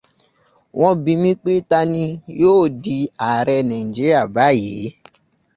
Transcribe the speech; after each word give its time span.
Wọ́n 0.79 0.95
bi 1.03 1.13
mí 1.21 1.31
pé 1.43 1.53
ta 1.69 1.79
ni 1.93 2.03
yóò 2.41 2.63
di 2.83 2.95
ààrẹ 3.27 3.57
Nàíjíríà 3.69 4.21
báyìí? 4.35 4.85